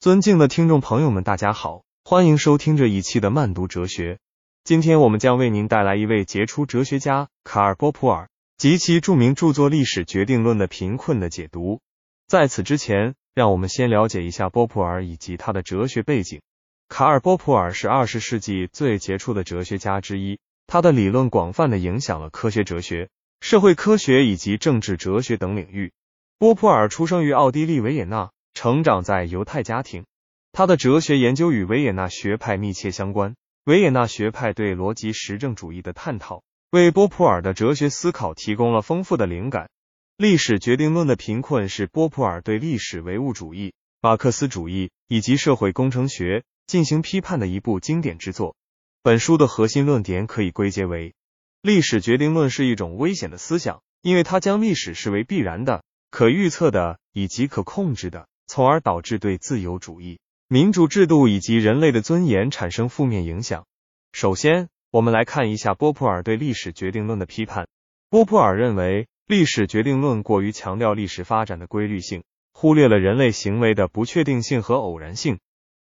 [0.00, 4.18] 尊敬的听众朋友们，大家好，欢迎收听这一期的慢读哲学。
[4.64, 11.82] 今天我们将为您带来一位杰出哲学家卡尔·波普尔及其著名著作《历史决定论的贫困》的解读。
[12.26, 16.40] 在此之前，让我们先了解一下波普尔以及他的哲学背景。
[16.88, 23.10] 卡尔·波普尔是二十世纪最杰出的哲学家之一，他的理论广泛的影响了科学哲学、
[23.42, 25.92] 社会科学以及政治哲学等领域。
[26.38, 28.30] 波普尔出生于奥地利维也纳，
[28.62, 30.04] 成长在犹太家庭。
[30.52, 33.34] 他的哲学研究与维也纳学派密切相关。
[33.64, 39.70] 维也纳学派对逻辑实证主义的探讨，为波普尔的哲学思考提供了丰富的灵感。
[40.18, 43.72] 历史决定论的贫困是波普尔对历史唯物主义、
[44.02, 46.44] 马克思主义以及社会工程学。
[46.66, 48.56] 进行批判的一部经典之作。
[49.02, 51.14] 本书的核心论点可以归结为：
[51.62, 60.18] 历史决定论是一种危险的思想，因为它将历史视为必然的、可预测的以及可控制的，从而导致对自由主义、
[60.48, 63.64] 民主制度以及人类的尊严产生负面影响。
[64.10, 67.68] 首先，我们来看一下波普尔对历史决定论的批判。
[68.08, 75.38] 波普尔认为，历史决定论过于强调历史发展的规律性，忽略了人类行为的不确定性和偶然性。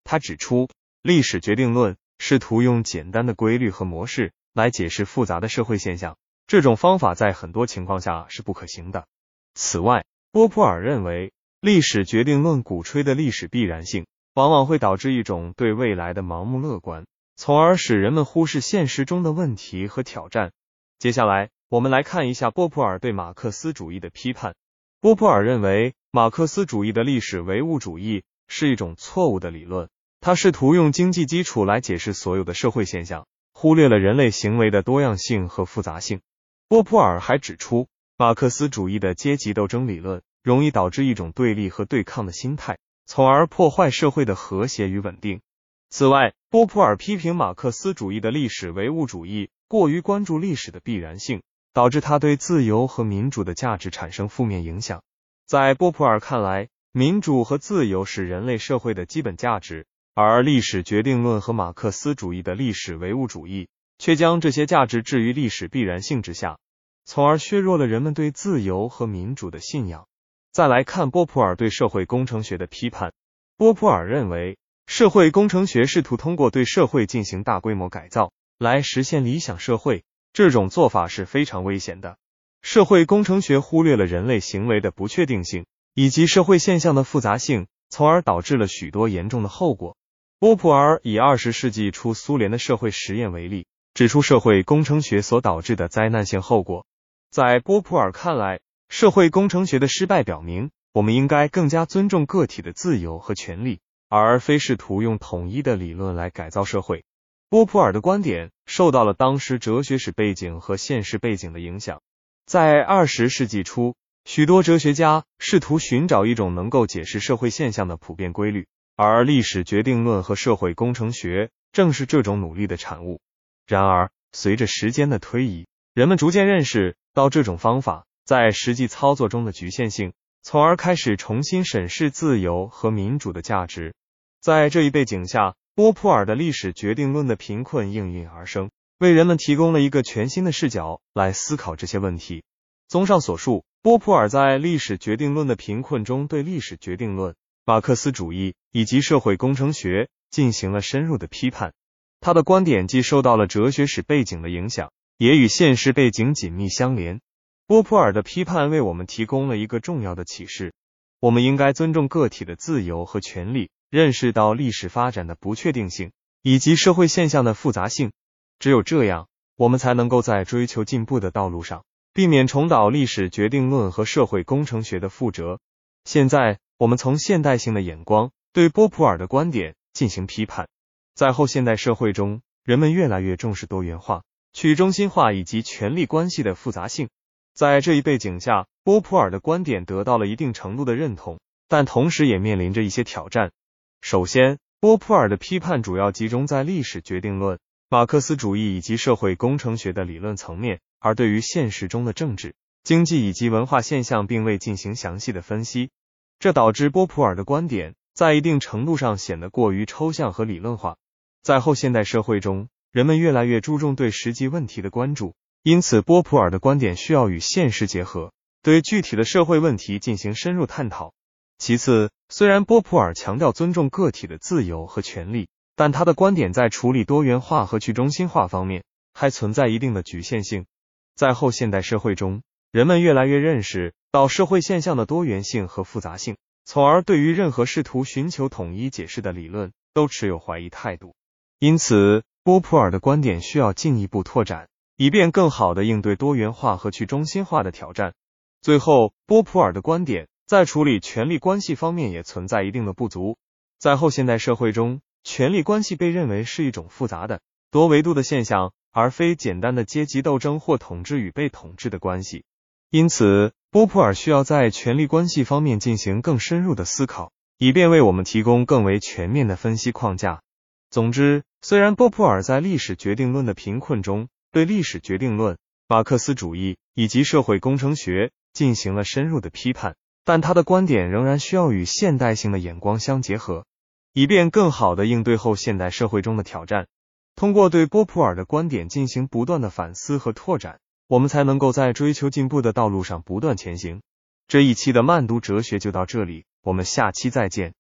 [0.04, 0.68] 他指出，
[1.04, 9.06] 历史决定论试图用简单的规律和模式来解释复杂的社会现象，这种方法在很多情况下是不可行的。
[9.54, 11.32] 此外，波普尔认为，
[11.66, 20.52] 历史决定论鼓吹的历史必然性，往往会导致一种对未来的盲目乐观，从而使人们忽视现实中的问题和挑战。
[21.00, 24.54] 接下来，我们来看一下波普尔对马克思主义的批判。
[25.02, 29.90] 波普尔认为，马克思主义的历史唯物主义是一种错误的理论。
[30.22, 36.22] 他试图用经济基础来解释所有的社会现象，忽略了人类行为的多样性和复杂性。
[36.68, 37.88] 波普尔还指出，
[38.20, 45.42] 马克思主义的阶级斗争理论容易导致一种对立和对抗的心态，从而破坏社会的和谐与稳定。
[45.90, 51.42] 此外，波普尔批评马克思主义的历史唯物主义过于关注历史的必然性，
[51.74, 55.02] 导致他对自由和民主的价值产生负面影响。
[55.48, 59.88] 在波普尔看来，民主和自由是人类社会的基本价值。
[60.14, 63.68] 而历史决定论和马克思主义的历史唯物主义
[63.98, 66.60] 却将这些价值置于历史必然性之下，
[67.04, 70.06] 从而削弱了人们对自由和民主的信仰。
[70.56, 73.12] 再来看波普尔对社会工程学的批判。
[73.58, 74.58] 波普尔认为，
[74.88, 82.16] 社会工程学试图通过对社会进行大规模改造来实现理想社会，这种做法是非常危险的。
[82.62, 89.98] 社会工程学忽略了人类行为的不确定性以及社会现象的复杂性，从而导致了许多严重的后果。
[90.40, 96.86] 波普尔以二十世纪初苏联的社会实验为例，指出社会工程学所导致的灾难性后果。
[97.30, 103.80] 在波普尔看来，社会工程学的失败表明，我们应该更加尊重个体的自由和权利，
[104.10, 107.04] 而非试图用统一的理论来改造社会。
[107.50, 112.02] 波普尔的观点受到了当时哲学史背景和现实背景的影响。
[112.46, 118.68] 在二十世纪初，许多哲学家试图寻找一种能够解释社会现象的普遍规律。
[118.96, 123.20] 而历史决定论和社会工程学正是这种努力的产物。
[123.68, 133.94] 然而，随着时间的推移，人们逐渐认识到这种方法在实际操作中的局限性，从而开始重新审视自由和民主的价值。
[134.42, 142.44] 在这一背景下，波普尔的历史决定论的贫困应运而生，为人们提供了一个全新的视角来思考这些问题。
[142.88, 147.36] 综上所述，波普尔在历史决定论的贫困中对历史决定论。
[147.64, 151.74] 马克思主义以及社会工程学进行了深入的批判，
[152.22, 157.22] 他的观点既受到了哲学史背景的影响，也与现实背景紧密相连。
[157.68, 160.74] 波普尔的批判为我们提供了一个重要的启示：
[161.20, 166.12] 我们应该尊重个体的自由和权利，认识到历史发展的不确定性
[166.44, 168.12] 以及社会现象的复杂性。
[168.60, 171.84] 只有这样，我们才能够在追求进步的道路上，
[172.14, 175.60] 避免重蹈历史决定论和社会工程学的覆辙。
[176.04, 176.60] 现在。
[176.78, 180.68] 我们从现代性的眼光对波普尔的观点进行批判。
[181.14, 187.08] 在后现代社会中，人们越来越重视多元化、去中心化以及权力关系的复杂性。
[187.56, 193.54] 在这一背景下，波普尔的观点得到了一定程度的认同，但同时也面临着一些挑战。
[194.02, 197.58] 首先，波普尔的批判主要集中在历史决定论、
[197.88, 205.92] 马克思主义以及社会工程学的理论层面，而对于现实中的政治、经济以及文化现象并未进行详细的分析。
[206.40, 210.98] 这导致波普尔的观点在一定程度上显得过于抽象和理论化。
[211.42, 218.32] 在后现代社会中，人们越来越注重对实际问题的关注，因此波普尔的观点需要与现实结合，
[218.62, 221.16] 对具体的社会问题进行深入探讨。
[221.58, 230.68] 其次，虽然波普尔强调尊重个体的自由和权利，但他的观点在处理多元化和去中心化方面还存在一定的局限性。
[231.16, 241.16] 在后现代社会中，人们越来越认识到社会现象的多元性和复杂性，从而对于任何试图寻求统一解释的理论都持有怀疑态度。
[241.58, 248.14] 因此，波普尔的观点需要进一步拓展，以便更好的应对多元化和去中心化的挑战。
[248.62, 250.28] 最后，波普尔的观点。
[250.48, 253.40] 在处理权力关系方面也存在一定的不足。
[253.80, 262.44] 在后现代社会中，权力关系被认为是一种复杂的、多维度的现象，而非简单的阶级斗争或统治与被统治的关系。
[262.92, 270.44] 因此，波普尔需要在权力关系方面进行更深入的思考，以便为我们提供更为全面的分析框架。
[270.92, 279.98] 总之，虽然波普尔在历史决定论的贫困中对历史决定论、马克思主义以及社会工程学进行了深入的批判。
[280.24, 283.66] 但他的观点仍然需要与现代性的眼光相结合，
[284.14, 286.88] 以便更好地应对后现代社会中的挑战。
[287.36, 290.80] 通过对波普尔的观点进行不断的反思和拓展，
[291.10, 294.02] 我们才能够在追求进步的道路上不断前行。
[294.48, 297.74] 这一期的慢读哲学就到这里，我们下期再见。